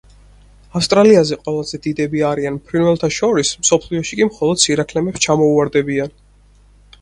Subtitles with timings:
[0.77, 6.19] ავსტრალიაზე ყველაზე დიდები არიან ფრინველთა შორის, მსოფლიოში კი მხოლოდ სირაქლემებს ჩამოუვარდებიან.